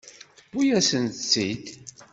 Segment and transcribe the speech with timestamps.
[0.39, 1.65] Tewwi-yasent-tt-id.